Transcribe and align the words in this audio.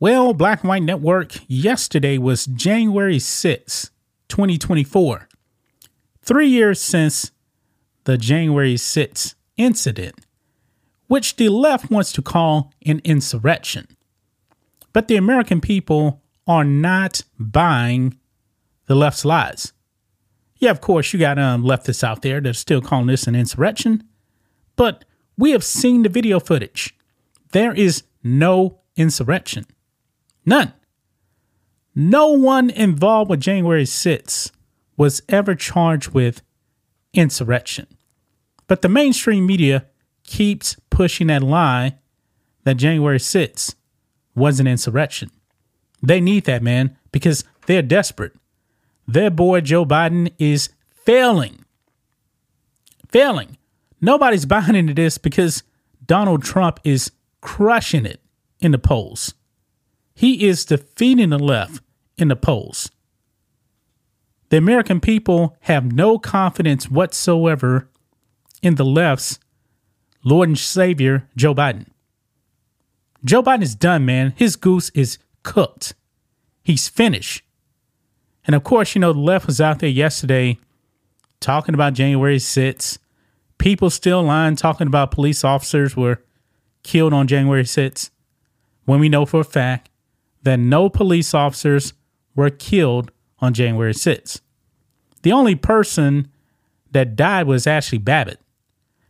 Well, 0.00 0.32
Black 0.32 0.60
and 0.60 0.68
White 0.68 0.84
Network, 0.84 1.32
yesterday 1.48 2.18
was 2.18 2.46
January 2.46 3.18
6, 3.18 3.90
2024. 4.28 5.28
Three 6.22 6.46
years 6.46 6.80
since 6.80 7.32
the 8.04 8.16
January 8.16 8.76
6 8.76 9.34
incident, 9.56 10.14
which 11.08 11.34
the 11.34 11.48
left 11.48 11.90
wants 11.90 12.12
to 12.12 12.22
call 12.22 12.72
an 12.86 13.00
insurrection. 13.02 13.88
But 14.92 15.08
the 15.08 15.16
American 15.16 15.60
people 15.60 16.22
are 16.46 16.64
not 16.64 17.22
buying 17.36 18.20
the 18.86 18.94
left's 18.94 19.24
lies. 19.24 19.72
Yeah, 20.58 20.70
of 20.70 20.80
course, 20.80 21.12
you 21.12 21.18
got 21.18 21.40
um, 21.40 21.64
leftists 21.64 22.04
out 22.04 22.22
there 22.22 22.40
that 22.40 22.50
are 22.50 22.52
still 22.52 22.80
calling 22.80 23.08
this 23.08 23.26
an 23.26 23.34
insurrection, 23.34 24.04
but 24.76 25.04
we 25.36 25.50
have 25.50 25.64
seen 25.64 26.04
the 26.04 26.08
video 26.08 26.38
footage. 26.38 26.96
There 27.50 27.74
is 27.74 28.04
no 28.22 28.78
insurrection. 28.94 29.66
None. 30.48 30.72
No 31.94 32.28
one 32.28 32.70
involved 32.70 33.28
with 33.28 33.38
January 33.38 33.84
6th 33.84 34.50
was 34.96 35.20
ever 35.28 35.54
charged 35.54 36.12
with 36.12 36.40
insurrection. 37.12 37.86
But 38.66 38.80
the 38.80 38.88
mainstream 38.88 39.44
media 39.44 39.84
keeps 40.24 40.76
pushing 40.88 41.26
that 41.26 41.42
lie 41.42 41.98
that 42.64 42.78
January 42.78 43.18
6th 43.18 43.74
was 44.34 44.58
an 44.58 44.66
insurrection. 44.66 45.30
They 46.02 46.18
need 46.18 46.44
that, 46.44 46.62
man, 46.62 46.96
because 47.12 47.44
they're 47.66 47.82
desperate. 47.82 48.32
Their 49.06 49.30
boy 49.30 49.60
Joe 49.60 49.84
Biden 49.84 50.32
is 50.38 50.70
failing. 51.04 51.62
Failing. 53.10 53.58
Nobody's 54.00 54.46
buying 54.54 54.76
into 54.76 54.94
this 54.94 55.18
because 55.18 55.62
Donald 56.06 56.42
Trump 56.42 56.80
is 56.84 57.12
crushing 57.42 58.06
it 58.06 58.22
in 58.60 58.72
the 58.72 58.78
polls. 58.78 59.34
He 60.18 60.48
is 60.48 60.64
defeating 60.64 61.30
the 61.30 61.38
left 61.38 61.80
in 62.16 62.26
the 62.26 62.34
polls. 62.34 62.90
The 64.48 64.56
American 64.56 64.98
people 64.98 65.56
have 65.60 65.92
no 65.92 66.18
confidence 66.18 66.90
whatsoever 66.90 67.88
in 68.60 68.74
the 68.74 68.84
left's 68.84 69.38
Lord 70.24 70.48
and 70.48 70.58
Savior, 70.58 71.28
Joe 71.36 71.54
Biden. 71.54 71.86
Joe 73.24 73.44
Biden 73.44 73.62
is 73.62 73.76
done, 73.76 74.06
man. 74.06 74.32
His 74.34 74.56
goose 74.56 74.90
is 74.90 75.18
cooked. 75.44 75.94
He's 76.64 76.88
finished. 76.88 77.44
And 78.44 78.56
of 78.56 78.64
course, 78.64 78.96
you 78.96 79.00
know, 79.00 79.12
the 79.12 79.20
left 79.20 79.46
was 79.46 79.60
out 79.60 79.78
there 79.78 79.88
yesterday 79.88 80.58
talking 81.38 81.76
about 81.76 81.92
January 81.92 82.38
6th. 82.38 82.98
People 83.58 83.88
still 83.88 84.24
lying, 84.24 84.56
talking 84.56 84.88
about 84.88 85.12
police 85.12 85.44
officers 85.44 85.96
were 85.96 86.24
killed 86.82 87.12
on 87.12 87.28
January 87.28 87.62
6th, 87.62 88.10
when 88.84 88.98
we 88.98 89.08
know 89.08 89.24
for 89.24 89.42
a 89.42 89.44
fact 89.44 89.87
that 90.48 90.58
no 90.58 90.88
police 90.88 91.34
officers 91.34 91.92
were 92.34 92.48
killed 92.48 93.10
on 93.40 93.52
January 93.52 93.92
6th. 93.92 94.40
The 95.22 95.32
only 95.32 95.54
person 95.54 96.28
that 96.90 97.16
died 97.16 97.46
was 97.46 97.66
Ashli 97.66 98.02
Babbitt. 98.02 98.40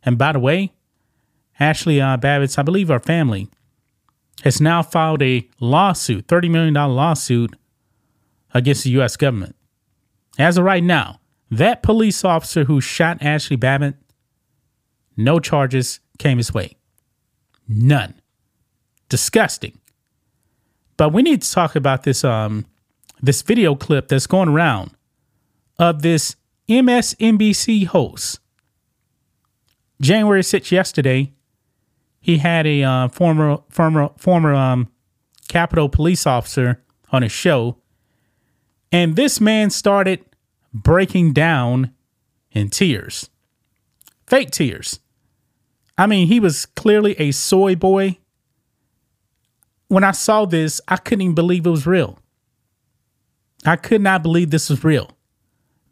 And 0.03 0.19
by 0.19 0.33
the 0.33 0.41
way, 0.41 0.73
Ashli 1.61 2.03
uh, 2.03 2.17
Babbitt's, 2.17 2.59
I 2.59 2.63
believe, 2.63 2.91
our 2.91 2.99
family, 2.99 3.49
has 4.43 4.61
now 4.61 4.83
filed 4.83 5.23
a 5.23 5.49
lawsuit, 5.61 6.27
$30 6.27 6.51
million 6.51 6.75
lawsuit 6.75 7.55
against 8.53 8.83
the 8.83 8.91
U.S. 8.91 9.17
government. 9.17 9.55
As 10.41 10.59
of 10.59 10.65
right 10.65 10.83
now, 10.83 11.21
that 11.53 11.85
police 11.85 12.25
officer 12.25 12.65
who 12.65 12.81
shot 12.81 13.21
Ashli 13.21 13.59
Babbitt, 13.59 13.95
no 15.17 15.39
charges 15.39 16.01
came 16.19 16.39
his 16.39 16.53
way. 16.53 16.77
None. 17.69 18.21
Disgusting. 19.09 19.78
But 20.99 21.15
we 21.15 21.23
need 21.23 21.41
to 21.41 21.51
talk 21.51 21.75
about 21.75 22.03
this 22.03 22.23
um 22.23 22.67
this 23.23 23.41
video 23.41 23.75
clip 23.75 24.09
that's 24.09 24.27
going 24.27 24.51
around 24.51 24.91
of 25.79 26.03
this 26.03 26.37
MSNBC 26.69 27.87
host. 27.87 28.41
January 30.01 30.43
6th 30.43 30.71
yesterday, 30.71 31.33
he 32.21 32.39
had 32.39 32.67
a 32.67 32.83
uh, 32.83 33.09
former 33.09 33.59
former 33.71 34.11
former 34.19 34.55
um, 34.55 34.89
Capitol 35.49 35.89
police 35.89 36.27
officer 36.27 36.83
on 37.11 37.23
his 37.23 37.33
show, 37.33 37.79
and 38.93 39.17
this 39.17 39.41
man 39.41 39.71
started 39.71 40.25
breaking 40.75 41.33
down 41.33 41.93
in 42.53 42.69
tears, 42.69 43.31
fake 44.27 44.51
tears. 44.51 45.01
I 45.97 46.07
mean, 46.07 46.29
he 46.29 46.39
was 46.39 46.67
clearly 46.67 47.15
a 47.19 47.33
soy 47.33 47.75
boy 47.75 48.19
when 49.89 50.05
I 50.05 50.13
saw 50.13 50.45
this, 50.45 50.81
I 50.87 50.97
couldn't 50.97 51.23
even 51.23 51.35
believe 51.35 51.67
it 51.67 51.71
was 51.71 51.87
real. 51.87 52.19
I 53.65 53.77
could 53.77 54.01
not 54.01 54.23
believe 54.23 54.51
this 54.51 54.71
was 54.71 54.85
real. 54.85 55.11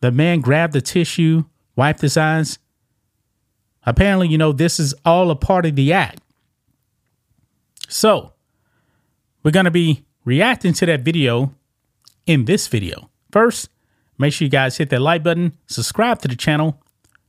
The 0.00 0.12
man 0.12 0.40
grabbed 0.40 0.74
the 0.74 0.80
tissue, 0.80 1.44
wiped 1.74 2.02
his 2.02 2.16
eyes. 2.16 2.58
Apparently, 3.84 4.28
you 4.28 4.38
know, 4.38 4.52
this 4.52 4.78
is 4.78 4.94
all 5.04 5.30
a 5.30 5.36
part 5.36 5.66
of 5.66 5.76
the 5.76 5.92
act. 5.92 6.20
So, 7.88 8.32
we're 9.42 9.52
going 9.52 9.64
to 9.64 9.70
be 9.70 10.04
reacting 10.24 10.72
to 10.74 10.86
that 10.86 11.00
video 11.00 11.54
in 12.26 12.44
this 12.44 12.66
video. 12.66 13.10
First, 13.30 13.68
make 14.18 14.32
sure 14.32 14.44
you 14.44 14.50
guys 14.50 14.76
hit 14.76 14.90
that 14.90 15.00
like 15.00 15.22
button, 15.22 15.56
subscribe 15.66 16.20
to 16.22 16.28
the 16.28 16.36
channel, 16.36 16.82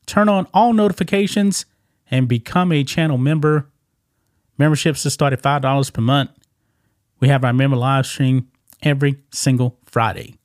turn 0.05 0.27
on 0.27 0.47
all 0.53 0.73
notifications, 0.73 1.65
and 2.09 2.27
become 2.27 2.71
a 2.71 2.83
channel 2.83 3.17
member. 3.17 3.69
Memberships 4.57 5.11
start 5.13 5.33
at 5.33 5.41
$5 5.41 5.93
per 5.93 6.01
month. 6.01 6.31
We 7.19 7.29
have 7.29 7.43
our 7.43 7.53
member 7.53 7.77
live 7.77 8.05
stream 8.05 8.49
every 8.83 9.17
single 9.31 9.79
Friday. 9.85 10.35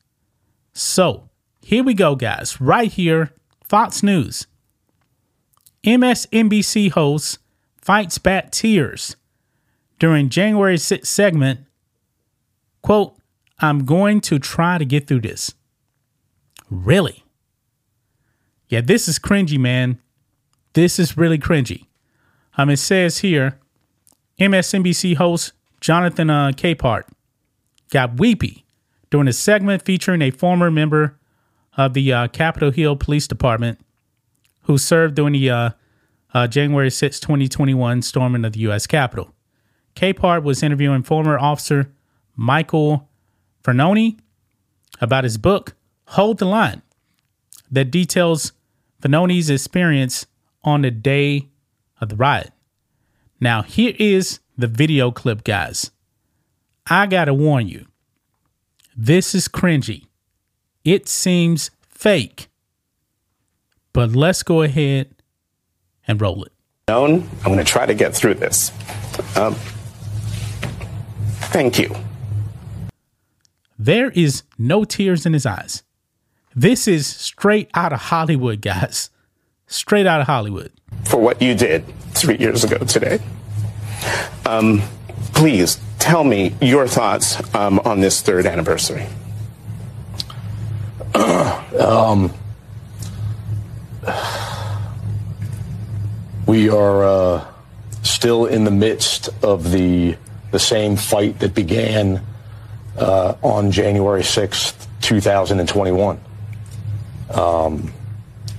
So 0.72 1.28
here 1.60 1.84
we 1.84 1.94
go, 1.94 2.16
guys. 2.16 2.60
Right 2.60 2.90
here, 2.90 3.34
Fox 3.64 4.02
News. 4.02 4.46
MSNBC 5.84 6.92
host 6.92 7.38
fights 7.76 8.18
back 8.18 8.50
tears 8.50 9.16
during 9.98 10.28
January 10.28 10.76
6th 10.76 11.06
segment. 11.06 11.60
Quote, 12.82 13.16
I'm 13.58 13.84
going 13.84 14.20
to 14.22 14.38
try 14.38 14.78
to 14.78 14.84
get 14.84 15.06
through 15.06 15.20
this. 15.20 15.54
Really? 16.70 17.24
Yeah, 18.68 18.80
this 18.80 19.06
is 19.08 19.18
cringy, 19.18 19.58
man. 19.58 20.00
This 20.72 20.98
is 20.98 21.16
really 21.16 21.38
cringy. 21.38 21.86
Um, 22.56 22.70
it 22.70 22.78
says 22.78 23.18
here 23.18 23.58
MSNBC 24.40 25.16
host 25.16 25.52
Jonathan 25.82 26.30
uh, 26.30 26.52
Capehart 26.52 27.02
got 27.90 28.18
weepy 28.18 28.64
during 29.10 29.26
a 29.26 29.32
segment 29.32 29.84
featuring 29.84 30.22
a 30.22 30.30
former 30.30 30.70
member 30.70 31.18
of 31.76 31.92
the 31.92 32.12
uh, 32.12 32.28
Capitol 32.28 32.70
Hill 32.70 32.94
Police 32.96 33.26
Department 33.26 33.80
who 34.62 34.78
served 34.78 35.16
during 35.16 35.32
the 35.32 35.50
uh, 35.50 35.70
uh, 36.32 36.46
January 36.46 36.88
6, 36.88 37.18
2021 37.18 38.00
storming 38.00 38.44
of 38.44 38.52
the 38.52 38.60
U.S. 38.60 38.86
Capitol. 38.86 39.34
Capehart 39.96 40.44
was 40.44 40.62
interviewing 40.62 41.02
former 41.02 41.36
officer 41.36 41.92
Michael 42.36 43.10
Fanone 43.64 44.18
about 45.00 45.24
his 45.24 45.36
book, 45.36 45.74
Hold 46.06 46.38
the 46.38 46.44
Line, 46.44 46.82
that 47.72 47.90
details 47.90 48.52
Fanone's 49.02 49.50
experience 49.50 50.26
on 50.62 50.82
the 50.82 50.92
day 50.92 51.48
of 52.00 52.10
the 52.10 52.16
riot. 52.16 52.52
Now, 53.40 53.62
here 53.62 53.96
is 53.98 54.38
the 54.56 54.66
video 54.66 55.10
clip, 55.10 55.44
guys. 55.44 55.90
I 56.86 57.06
gotta 57.06 57.34
warn 57.34 57.68
you, 57.68 57.86
this 58.96 59.34
is 59.34 59.48
cringy. 59.48 60.06
It 60.84 61.08
seems 61.08 61.70
fake. 61.88 62.48
But 63.92 64.12
let's 64.12 64.42
go 64.42 64.62
ahead 64.62 65.14
and 66.06 66.20
roll 66.20 66.44
it. 66.44 66.52
Known, 66.88 67.28
I'm 67.38 67.52
going 67.52 67.58
to 67.58 67.64
try 67.64 67.86
to 67.86 67.94
get 67.94 68.14
through 68.14 68.34
this. 68.34 68.70
Um, 69.36 69.54
thank 71.52 71.78
you. 71.78 71.94
There 73.78 74.10
is 74.10 74.42
no 74.58 74.84
tears 74.84 75.26
in 75.26 75.32
his 75.32 75.46
eyes. 75.46 75.82
This 76.54 76.88
is 76.88 77.06
straight 77.06 77.70
out 77.74 77.92
of 77.92 78.00
Hollywood, 78.00 78.60
guys. 78.60 79.10
Straight 79.66 80.06
out 80.06 80.20
of 80.20 80.26
Hollywood. 80.26 80.72
For 81.04 81.18
what 81.18 81.40
you 81.40 81.54
did 81.54 81.84
three 82.12 82.36
years 82.36 82.64
ago 82.64 82.78
today. 82.78 83.20
Um, 84.46 84.82
please 85.34 85.80
tell 85.98 86.24
me 86.24 86.54
your 86.60 86.86
thoughts 86.86 87.54
um, 87.54 87.78
on 87.80 88.00
this 88.00 88.20
third 88.22 88.46
anniversary. 88.46 89.06
um, 91.14 92.32
we 96.46 96.68
are 96.68 97.04
uh, 97.04 97.46
still 98.02 98.46
in 98.46 98.64
the 98.64 98.70
midst 98.70 99.28
of 99.42 99.70
the 99.70 100.16
the 100.52 100.58
same 100.58 100.96
fight 100.96 101.38
that 101.40 101.54
began 101.54 102.22
uh, 102.96 103.34
on 103.42 103.72
January 103.72 104.22
6th, 104.22 104.86
2021. 105.00 106.20
Um, 107.30 107.92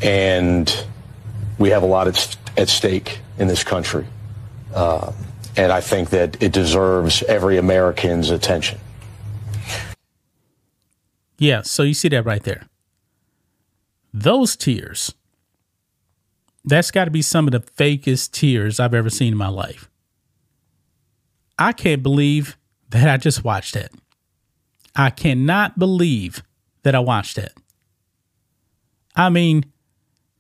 and 0.02 0.86
we 1.60 1.70
have 1.70 1.84
a 1.84 1.86
lot 1.86 2.08
at, 2.08 2.36
at 2.58 2.68
stake 2.68 3.20
in 3.38 3.48
this 3.48 3.64
country. 3.64 4.08
Uh, 4.74 5.12
and 5.56 5.72
I 5.72 5.82
think 5.82 6.10
that 6.10 6.42
it 6.42 6.52
deserves 6.52 7.24
every 7.24 7.58
American's 7.58 8.30
attention. 8.30 8.80
Yeah, 11.38 11.62
so 11.62 11.84
you 11.84 11.94
see 11.94 12.10
that 12.10 12.26
right 12.26 12.44
there. 12.44 12.68
Those 14.14 14.56
tears, 14.56 15.14
that's 16.64 16.92
got 16.92 17.06
to 17.06 17.12
be 17.12 17.22
some 17.22 17.48
of 17.48 17.52
the 17.52 17.60
fakest 17.60 18.32
tears 18.32 18.80
I've 18.80 18.94
ever 18.94 19.10
seen 19.10 19.34
in 19.34 19.38
my 19.38 19.48
life. 19.48 19.90
I 21.58 21.72
can't 21.72 22.02
believe 22.02 22.58
that 22.90 23.10
I 23.10 23.18
just 23.18 23.44
watched 23.44 23.74
that. 23.74 23.92
I 24.96 25.10
cannot 25.10 25.80
believe 25.80 26.44
that 26.84 26.96
I 26.96 27.00
watched 27.00 27.36
that. 27.38 27.54
I 29.16 29.30
mean, 29.30 29.66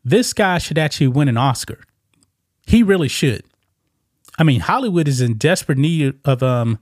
this 0.03 0.33
guy 0.33 0.57
should 0.57 0.77
actually 0.77 1.07
win 1.07 1.27
an 1.27 1.37
Oscar. 1.37 1.79
He 2.67 2.83
really 2.83 3.07
should. 3.07 3.43
I 4.37 4.43
mean, 4.43 4.61
Hollywood 4.61 5.07
is 5.07 5.21
in 5.21 5.35
desperate 5.35 5.77
need 5.77 6.19
of 6.25 6.41
um, 6.41 6.79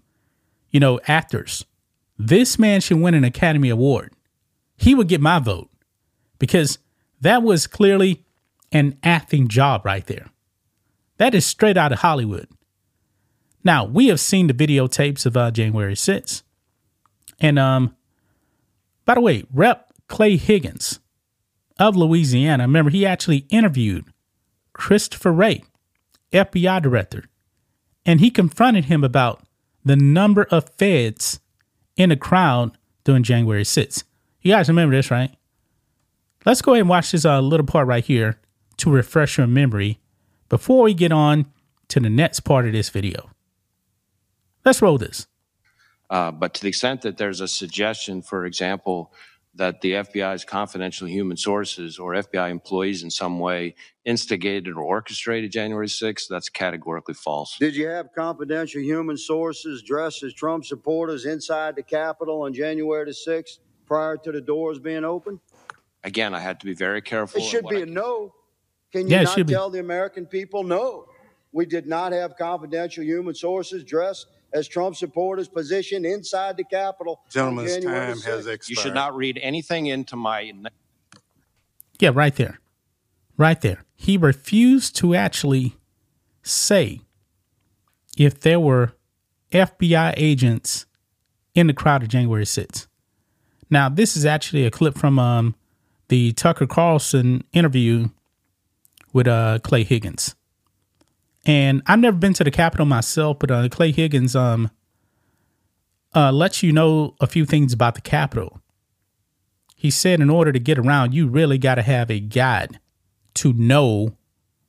you 0.71 0.79
know, 0.79 0.99
actors. 1.07 1.65
This 2.17 2.57
man 2.57 2.81
should 2.81 2.99
win 2.99 3.13
an 3.13 3.23
Academy 3.23 3.69
Award. 3.69 4.13
He 4.77 4.95
would 4.95 5.07
get 5.07 5.21
my 5.21 5.39
vote 5.39 5.69
because 6.39 6.79
that 7.19 7.43
was 7.43 7.67
clearly 7.67 8.25
an 8.71 8.97
acting 9.03 9.47
job 9.47 9.85
right 9.85 10.05
there. 10.07 10.27
That 11.17 11.35
is 11.35 11.45
straight 11.45 11.77
out 11.77 11.91
of 11.91 11.99
Hollywood. 11.99 12.47
Now, 13.63 13.85
we 13.85 14.07
have 14.07 14.19
seen 14.19 14.47
the 14.47 14.53
videotapes 14.53 15.25
of 15.25 15.37
uh, 15.37 15.51
January 15.51 15.93
6th. 15.93 16.41
And 17.39 17.59
um, 17.59 17.95
by 19.05 19.15
the 19.15 19.21
way, 19.21 19.43
Rep 19.53 19.91
Clay 20.07 20.37
Higgins 20.37 20.99
of 21.77 21.95
Louisiana, 21.95 22.63
remember 22.63 22.89
he 22.89 23.05
actually 23.05 23.45
interviewed 23.49 24.05
Christopher 24.73 25.31
Wray, 25.31 25.63
FBI 26.31 26.81
director, 26.81 27.25
and 28.05 28.19
he 28.19 28.29
confronted 28.29 28.85
him 28.85 29.03
about 29.03 29.43
the 29.83 29.95
number 29.95 30.43
of 30.45 30.69
feds 30.77 31.39
in 31.95 32.09
the 32.09 32.15
crowd 32.15 32.77
during 33.03 33.23
January 33.23 33.63
6th. 33.63 34.03
You 34.41 34.53
guys 34.53 34.67
remember 34.67 34.95
this, 34.95 35.11
right? 35.11 35.35
Let's 36.45 36.61
go 36.61 36.73
ahead 36.73 36.81
and 36.81 36.89
watch 36.89 37.11
this 37.11 37.25
uh, 37.25 37.39
little 37.39 37.65
part 37.65 37.87
right 37.87 38.03
here 38.03 38.39
to 38.77 38.89
refresh 38.89 39.37
your 39.37 39.47
memory 39.47 39.99
before 40.49 40.83
we 40.83 40.93
get 40.93 41.11
on 41.11 41.45
to 41.89 41.99
the 41.99 42.09
next 42.09 42.41
part 42.41 42.65
of 42.65 42.71
this 42.71 42.89
video. 42.89 43.29
Let's 44.65 44.81
roll 44.81 44.97
this. 44.97 45.27
Uh, 46.09 46.31
but 46.31 46.53
to 46.55 46.61
the 46.61 46.67
extent 46.67 47.01
that 47.03 47.17
there's 47.17 47.41
a 47.41 47.47
suggestion, 47.47 48.21
for 48.21 48.45
example, 48.45 49.13
that 49.55 49.81
the 49.81 49.91
FBI's 49.93 50.45
confidential 50.45 51.07
human 51.07 51.35
sources 51.35 51.99
or 51.99 52.13
FBI 52.13 52.49
employees 52.49 53.03
in 53.03 53.11
some 53.11 53.37
way 53.39 53.75
instigated 54.05 54.73
or 54.75 54.81
orchestrated 54.81 55.51
January 55.51 55.87
6th, 55.87 56.27
that's 56.29 56.47
categorically 56.49 57.13
false. 57.13 57.57
Did 57.59 57.75
you 57.75 57.87
have 57.87 58.13
confidential 58.15 58.81
human 58.81 59.17
sources 59.17 59.81
dressed 59.83 60.23
as 60.23 60.33
Trump 60.33 60.63
supporters 60.65 61.25
inside 61.25 61.75
the 61.75 61.83
Capitol 61.83 62.43
on 62.43 62.53
January 62.53 63.05
the 63.05 63.11
6th 63.11 63.59
prior 63.85 64.15
to 64.17 64.31
the 64.31 64.39
doors 64.41 64.79
being 64.79 65.03
open? 65.03 65.39
Again, 66.03 66.33
I 66.33 66.39
had 66.39 66.59
to 66.61 66.65
be 66.65 66.73
very 66.73 67.01
careful. 67.01 67.41
It 67.41 67.45
should 67.45 67.67
be 67.67 67.77
I 67.77 67.81
a 67.81 67.85
no. 67.85 68.33
Can 68.91 69.07
you 69.07 69.15
Yeah, 69.17 69.23
not 69.23 69.33
should 69.35 69.47
be. 69.47 69.53
tell 69.53 69.69
the 69.69 69.79
American 69.79 70.25
people 70.25 70.63
no? 70.63 71.05
We 71.51 71.65
did 71.65 71.87
not 71.87 72.13
have 72.13 72.37
confidential 72.37 73.03
human 73.03 73.35
sources 73.35 73.83
dressed 73.83 74.27
as 74.53 74.67
Trump 74.67 74.95
supporters 74.95 75.47
positioned 75.47 76.05
inside 76.05 76.57
the 76.57 76.63
Capitol. 76.63 77.21
on 77.23 77.31
Gentleman's 77.31 77.73
January 77.75 77.99
the 77.99 78.21
time 78.21 78.21
has 78.21 78.45
6th. 78.45 78.53
expired. 78.53 78.69
You 78.69 78.75
should 78.75 78.93
not 78.93 79.15
read 79.15 79.39
anything 79.41 79.87
into 79.87 80.15
my 80.15 80.51
Yeah, 81.99 82.11
right 82.13 82.35
there. 82.35 82.59
Right 83.37 83.59
there. 83.61 83.83
He 83.95 84.17
refused 84.17 84.95
to 84.97 85.15
actually 85.15 85.75
say 86.43 87.01
if 88.17 88.39
there 88.39 88.59
were 88.59 88.93
FBI 89.51 90.13
agents 90.17 90.85
in 91.53 91.67
the 91.67 91.73
crowd 91.73 92.03
of 92.03 92.09
January 92.09 92.45
6th. 92.45 92.87
Now, 93.69 93.89
this 93.89 94.17
is 94.17 94.25
actually 94.25 94.65
a 94.65 94.71
clip 94.71 94.97
from 94.97 95.17
um, 95.17 95.55
the 96.09 96.33
Tucker 96.33 96.67
Carlson 96.67 97.43
interview 97.53 98.09
with 99.13 99.27
uh, 99.27 99.59
Clay 99.63 99.83
Higgins. 99.83 100.35
And 101.45 101.81
I've 101.87 101.99
never 101.99 102.17
been 102.17 102.33
to 102.33 102.43
the 102.43 102.51
Capitol 102.51 102.85
myself, 102.85 103.39
but 103.39 103.49
uh, 103.49 103.67
Clay 103.69 103.91
Higgins 103.91 104.35
um, 104.35 104.69
uh, 106.15 106.31
lets 106.31 106.61
you 106.61 106.71
know 106.71 107.15
a 107.19 107.27
few 107.27 107.45
things 107.45 107.73
about 107.73 107.95
the 107.95 108.01
Capitol. 108.01 108.61
He 109.75 109.89
said 109.89 110.19
in 110.19 110.29
order 110.29 110.51
to 110.51 110.59
get 110.59 110.77
around, 110.77 111.13
you 111.13 111.27
really 111.27 111.57
got 111.57 111.75
to 111.75 111.81
have 111.81 112.11
a 112.11 112.19
guide 112.19 112.79
to 113.35 113.53
know 113.53 114.15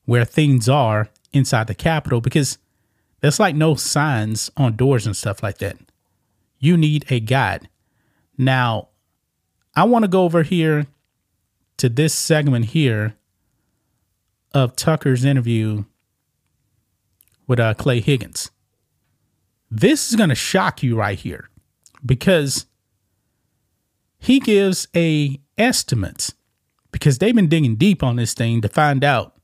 where 0.06 0.24
things 0.24 0.68
are 0.68 1.10
inside 1.32 1.66
the 1.66 1.74
Capitol 1.74 2.20
because 2.20 2.58
there's 3.20 3.40
like 3.40 3.54
no 3.54 3.74
signs 3.74 4.50
on 4.56 4.76
doors 4.76 5.06
and 5.06 5.16
stuff 5.16 5.42
like 5.42 5.58
that. 5.58 5.76
You 6.58 6.76
need 6.76 7.04
a 7.10 7.20
guide. 7.20 7.68
Now, 8.38 8.88
I 9.74 9.84
want 9.84 10.04
to 10.04 10.08
go 10.08 10.24
over 10.24 10.42
here 10.42 10.86
to 11.76 11.88
this 11.88 12.14
segment 12.14 12.66
here 12.66 13.14
of 14.54 14.76
Tucker's 14.76 15.24
interview 15.24 15.84
with 17.46 17.60
uh, 17.60 17.74
Clay 17.74 18.00
Higgins. 18.00 18.50
This 19.70 20.10
is 20.10 20.16
going 20.16 20.28
to 20.28 20.34
shock 20.34 20.82
you 20.82 20.96
right 20.96 21.18
here 21.18 21.48
because 22.04 22.66
he 24.18 24.38
gives 24.38 24.86
a 24.94 25.40
estimate 25.58 26.30
because 26.92 27.18
they've 27.18 27.34
been 27.34 27.48
digging 27.48 27.76
deep 27.76 28.02
on 28.02 28.16
this 28.16 28.34
thing 28.34 28.60
to 28.60 28.68
find 28.68 29.02
out 29.02 29.34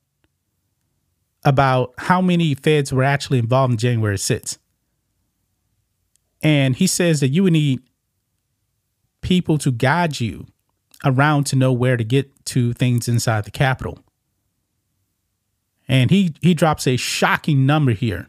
about 1.45 1.95
how 1.99 2.21
many 2.21 2.55
feds 2.55 2.93
were 2.93 3.03
actually 3.03 3.39
involved 3.39 3.73
in 3.73 3.79
January 3.79 4.17
6th. 4.17 4.59
And 6.43 6.77
he 6.77 6.87
says 6.87 7.21
that 7.21 7.29
you 7.29 7.43
would 7.45 7.53
need 7.53 7.81
people 9.23 9.59
to 9.59 9.73
guide 9.73 10.21
you 10.21 10.47
around 11.05 11.45
to 11.45 11.57
know 11.57 11.73
where 11.73 11.97
to 11.97 12.05
get 12.05 12.45
to 12.47 12.73
things 12.73 13.09
inside 13.09 13.45
the 13.45 13.51
Capitol. 13.51 13.99
And 15.89 16.11
he 16.11 16.35
he 16.43 16.55
drops 16.55 16.87
a 16.87 16.97
shocking 16.97 17.65
number 17.65 17.93
here 17.93 18.29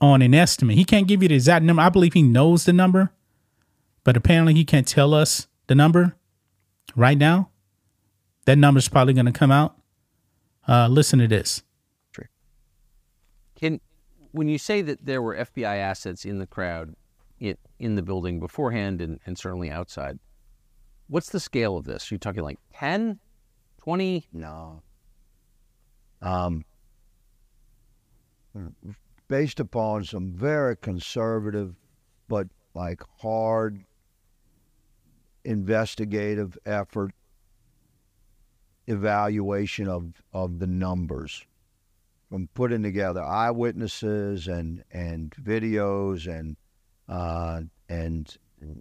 on 0.00 0.22
an 0.22 0.34
estimate. 0.34 0.76
He 0.76 0.84
can't 0.84 1.08
give 1.08 1.22
you 1.22 1.28
the 1.28 1.34
exact 1.34 1.64
number. 1.64 1.82
I 1.82 1.88
believe 1.88 2.12
he 2.12 2.22
knows 2.22 2.64
the 2.64 2.72
number, 2.72 3.12
but 4.04 4.16
apparently 4.16 4.54
he 4.54 4.64
can't 4.64 4.86
tell 4.86 5.12
us 5.12 5.48
the 5.66 5.74
number 5.74 6.14
right 6.94 7.18
now. 7.18 7.50
That 8.44 8.58
number's 8.58 8.88
probably 8.88 9.14
going 9.14 9.26
to 9.26 9.32
come 9.32 9.50
out. 9.50 9.76
Uh, 10.68 10.88
listen 10.88 11.18
to 11.18 11.26
this. 11.26 11.62
Can 13.56 13.80
when 14.32 14.48
you 14.48 14.58
say 14.58 14.82
that 14.82 15.04
there 15.04 15.22
were 15.22 15.34
FBI 15.34 15.78
assets 15.78 16.24
in 16.24 16.38
the 16.38 16.46
crowd, 16.46 16.94
in, 17.40 17.56
in 17.78 17.94
the 17.94 18.02
building 18.02 18.38
beforehand 18.38 19.00
and, 19.00 19.18
and 19.24 19.38
certainly 19.38 19.70
outside, 19.70 20.18
what's 21.08 21.30
the 21.30 21.40
scale 21.40 21.76
of 21.76 21.84
this? 21.84 22.10
Are 22.10 22.14
you 22.14 22.18
talking 22.18 22.42
like 22.42 22.58
10, 22.74 23.18
20? 23.78 24.26
No. 24.32 24.82
Um, 26.22 26.64
based 29.28 29.60
upon 29.60 30.04
some 30.04 30.32
very 30.32 30.76
conservative, 30.76 31.74
but 32.28 32.48
like 32.74 33.02
hard 33.20 33.84
investigative 35.44 36.58
effort, 36.66 37.12
evaluation 38.86 39.88
of, 39.88 40.22
of 40.32 40.58
the 40.58 40.66
numbers. 40.66 41.44
from 42.28 42.48
putting 42.54 42.82
together 42.82 43.22
eyewitnesses 43.22 44.48
and 44.48 44.82
and 44.90 45.32
videos 45.42 46.26
and 46.26 46.56
uh, 47.08 47.62
and 47.88 48.36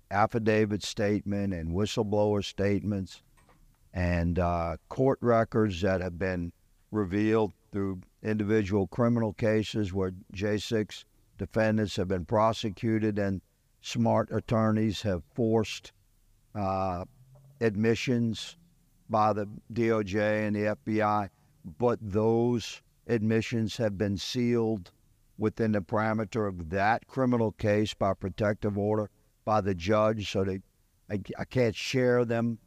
affidavit 0.09 0.83
statement 0.83 1.53
and 1.53 1.71
whistleblower 1.71 2.43
statements 2.43 3.21
and 3.93 4.39
uh, 4.39 4.77
court 4.89 5.19
records 5.21 5.81
that 5.81 6.01
have 6.01 6.17
been 6.17 6.51
revealed 6.95 7.53
through 7.71 8.01
individual 8.23 8.87
criminal 8.87 9.33
cases 9.33 9.93
where 9.93 10.13
J6 10.33 11.03
defendants 11.37 11.97
have 11.97 12.07
been 12.07 12.25
prosecuted 12.25 13.19
and 13.19 13.41
smart 13.81 14.29
attorneys 14.31 15.01
have 15.03 15.23
forced 15.33 15.91
uh, 16.55 17.05
admissions 17.61 18.57
by 19.09 19.33
the 19.33 19.47
DOJ 19.73 20.47
and 20.47 20.55
the 20.55 20.75
FBI, 20.85 21.29
but 21.77 21.99
those 22.01 22.81
admissions 23.07 23.77
have 23.77 23.97
been 23.97 24.17
sealed 24.17 24.91
within 25.37 25.73
the 25.73 25.81
parameter 25.81 26.47
of 26.47 26.69
that 26.69 27.05
criminal 27.07 27.51
case 27.51 27.93
by 27.93 28.13
protective 28.13 28.77
order 28.77 29.09
by 29.43 29.61
the 29.61 29.75
judge, 29.75 30.31
so 30.31 30.43
they 30.43 30.61
I, 31.09 31.19
I 31.37 31.45
can't 31.45 31.75
share 31.75 32.25
them, 32.25 32.57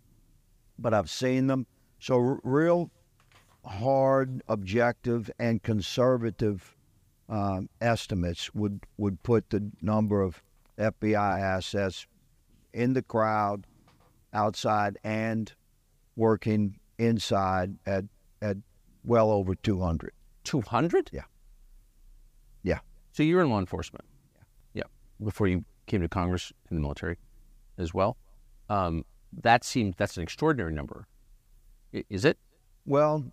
but 0.79 0.95
I've 0.95 1.11
seen 1.11 1.49
them. 1.49 1.67
So 1.99 2.15
r- 2.15 2.41
real 2.45 2.93
hard, 3.65 4.43
objective, 4.49 5.31
and 5.39 5.63
conservative 5.63 6.77
um, 7.29 7.69
estimates 7.81 8.55
would 8.55 8.81
would 8.97 9.23
put 9.23 9.51
the 9.51 9.71
number 9.83 10.23
of 10.23 10.43
FBI 10.79 11.41
assets 11.41 12.07
in 12.73 12.95
the 12.95 13.03
crowd, 13.03 13.67
outside, 14.33 14.99
and 15.05 15.53
working 16.17 16.79
inside 16.99 17.77
at 17.87 18.05
at 18.41 18.57
well 19.05 19.31
over 19.31 19.55
200. 19.55 20.13
200? 20.45 21.11
Yeah. 21.13 21.23
Yeah. 22.63 22.79
So 23.13 23.23
you're 23.23 23.43
in 23.43 23.51
law 23.51 23.59
enforcement. 23.59 24.05
Yeah. 24.35 24.43
Yeah. 24.83 25.25
Before 25.25 25.47
you 25.47 25.65
came 25.87 26.01
to 26.01 26.09
Congress 26.09 26.53
in 26.71 26.77
the 26.77 26.81
military 26.81 27.19
as 27.79 27.93
well. 27.93 28.17
Um, 28.69 29.05
that 29.43 29.65
seems 29.65 29.95
that's 29.97 30.17
an 30.17 30.23
extraordinary 30.23 30.73
number. 30.73 31.07
Is 31.93 32.25
it? 32.25 32.39
Well, 32.87 33.25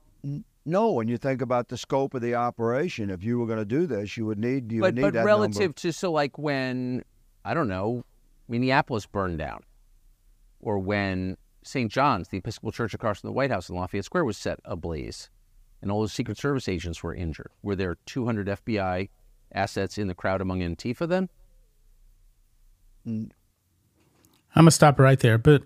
no. 0.65 0.91
When 0.91 1.07
you 1.07 1.17
think 1.17 1.41
about 1.41 1.69
the 1.69 1.77
scope 1.77 2.13
of 2.13 2.21
the 2.21 2.35
operation, 2.35 3.09
if 3.09 3.23
you 3.23 3.39
were 3.39 3.45
going 3.45 3.59
to 3.59 3.65
do 3.65 3.85
this, 3.85 4.17
you 4.17 4.25
would 4.25 4.39
need 4.39 4.71
you 4.71 4.81
but 4.81 4.87
would 4.87 4.95
need 4.95 5.01
but 5.01 5.13
that 5.13 5.25
relative 5.25 5.61
number. 5.61 5.73
to 5.73 5.93
so 5.93 6.11
like 6.11 6.37
when 6.37 7.03
I 7.43 7.53
don't 7.53 7.67
know, 7.67 8.03
Minneapolis 8.47 9.05
burned 9.05 9.37
down, 9.37 9.63
or 10.59 10.79
when 10.79 11.37
St. 11.63 11.91
John's, 11.91 12.27
the 12.29 12.37
Episcopal 12.37 12.71
Church 12.71 12.93
across 12.93 13.21
from 13.21 13.29
the 13.29 13.33
White 13.33 13.51
House 13.51 13.69
in 13.69 13.75
Lafayette 13.75 14.05
Square, 14.05 14.25
was 14.25 14.37
set 14.37 14.59
ablaze, 14.65 15.29
and 15.81 15.91
all 15.91 16.01
those 16.01 16.13
Secret 16.13 16.37
Service 16.37 16.67
agents 16.67 17.03
were 17.03 17.13
injured. 17.13 17.51
Were 17.61 17.75
there 17.75 17.97
200 18.05 18.47
FBI 18.47 19.09
assets 19.51 19.97
in 19.97 20.07
the 20.07 20.15
crowd 20.15 20.41
among 20.41 20.59
Antifa 20.59 21.07
then? 21.07 21.29
I'm 23.05 23.31
gonna 24.55 24.71
stop 24.71 24.99
right 24.99 25.19
there, 25.19 25.37
but 25.37 25.63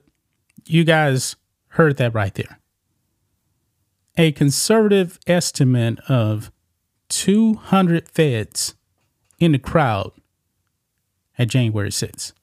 you 0.65 0.83
guys 0.83 1.35
heard 1.69 1.97
that 1.97 2.13
right 2.13 2.33
there. 2.33 2.59
A 4.19 4.31
conservative 4.31 5.17
estimate 5.25 5.99
of 6.09 6.51
200 7.09 8.07
feds 8.07 8.75
in 9.39 9.53
the 9.53 9.57
crowd 9.57 10.11
at 11.39 11.47
January 11.47 11.89
6th. 11.89 12.33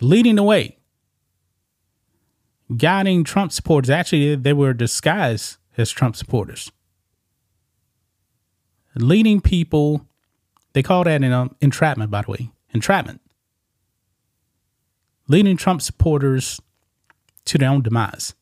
Leading 0.00 0.36
the 0.36 0.44
way, 0.44 0.76
guiding 2.76 3.24
Trump 3.24 3.50
supporters. 3.50 3.90
Actually, 3.90 4.36
they 4.36 4.52
were 4.52 4.72
disguised 4.72 5.56
as 5.76 5.90
Trump 5.90 6.14
supporters. 6.14 6.70
Leading 8.94 9.40
people, 9.40 10.06
they 10.74 10.82
call 10.82 11.02
that 11.04 11.24
an 11.24 11.32
um, 11.32 11.56
entrapment, 11.60 12.10
by 12.10 12.22
the 12.22 12.30
way, 12.30 12.50
entrapment 12.72 13.20
leading 15.28 15.56
Trump 15.56 15.82
supporters 15.82 16.60
to 17.44 17.58
their 17.58 17.70
own 17.70 17.82
demise. 17.82 18.34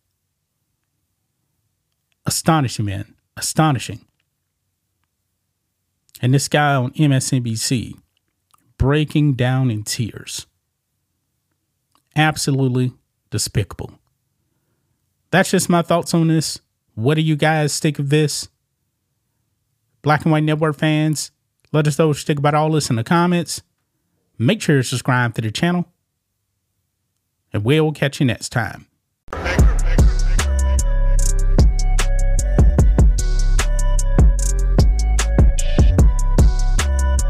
Astonishing, 2.26 2.84
man. 2.84 3.14
Astonishing. 3.36 4.04
And 6.20 6.34
this 6.34 6.48
guy 6.48 6.74
on 6.74 6.92
MSNBC 6.92 7.94
breaking 8.78 9.34
down 9.34 9.70
in 9.70 9.84
tears. 9.84 10.46
Absolutely 12.14 12.92
despicable. 13.30 13.92
That's 15.30 15.50
just 15.50 15.68
my 15.68 15.82
thoughts 15.82 16.14
on 16.14 16.28
this. 16.28 16.60
What 16.94 17.14
do 17.14 17.20
you 17.20 17.36
guys 17.36 17.78
think 17.78 17.98
of 17.98 18.10
this? 18.10 18.48
Black 20.02 20.22
and 20.22 20.32
White 20.32 20.44
Network 20.44 20.76
fans, 20.76 21.30
let 21.72 21.86
us 21.86 21.98
know 21.98 22.08
what 22.08 22.16
you 22.18 22.24
think 22.24 22.38
about 22.38 22.54
all 22.54 22.70
this 22.70 22.90
in 22.90 22.96
the 22.96 23.04
comments. 23.04 23.62
Make 24.38 24.62
sure 24.62 24.76
you 24.76 24.82
subscribe 24.82 25.34
to 25.34 25.42
the 25.42 25.50
channel 25.50 25.86
and 27.52 27.64
we'll 27.64 27.92
catch 27.92 28.20
you 28.20 28.26
next 28.26 28.50
time. 28.50 28.85